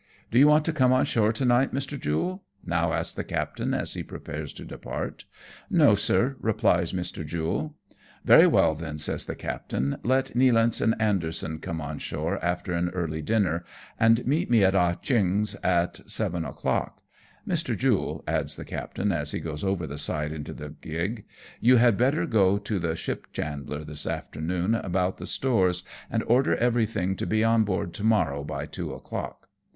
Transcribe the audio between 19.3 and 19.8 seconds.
he goes